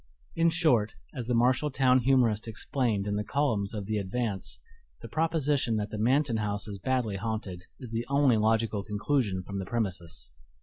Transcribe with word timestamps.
In 0.35 0.49
short, 0.49 0.95
as 1.13 1.27
the 1.27 1.35
Marshall 1.35 1.69
town 1.69 1.99
humorist 1.99 2.47
explained 2.47 3.05
in 3.05 3.17
the 3.17 3.23
columns 3.23 3.75
of 3.75 3.85
the 3.85 3.99
Advance, 3.99 4.57
"the 5.03 5.07
proposition 5.07 5.75
that 5.75 5.91
the 5.91 5.99
Manton 5.99 6.37
house 6.37 6.67
is 6.67 6.79
badly 6.79 7.17
haunted 7.17 7.67
is 7.79 7.91
the 7.91 8.07
only 8.09 8.37
logical 8.37 8.81
conclusion 8.83 9.43
from 9.43 9.59
the 9.59 9.65
premises." 9.67 10.31